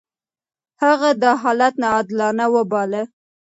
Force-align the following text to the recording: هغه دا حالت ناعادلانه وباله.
هغه 0.83 1.09
دا 1.21 1.31
حالت 1.41 1.73
ناعادلانه 1.81 2.45
وباله. 2.55 3.01